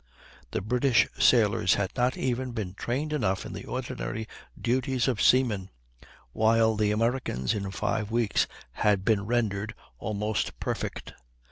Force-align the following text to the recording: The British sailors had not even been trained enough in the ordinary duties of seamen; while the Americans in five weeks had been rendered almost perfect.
The 0.49 0.61
British 0.61 1.07
sailors 1.19 1.75
had 1.75 1.95
not 1.95 2.17
even 2.17 2.53
been 2.53 2.73
trained 2.73 3.13
enough 3.13 3.45
in 3.45 3.53
the 3.53 3.65
ordinary 3.65 4.27
duties 4.59 5.07
of 5.07 5.21
seamen; 5.21 5.69
while 6.31 6.75
the 6.75 6.89
Americans 6.89 7.53
in 7.53 7.69
five 7.69 8.09
weeks 8.09 8.47
had 8.71 9.05
been 9.05 9.27
rendered 9.27 9.75
almost 9.99 10.59
perfect. 10.59 11.13